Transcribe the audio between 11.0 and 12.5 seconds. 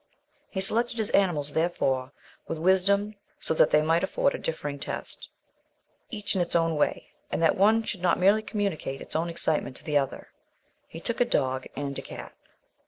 a dog and a cat.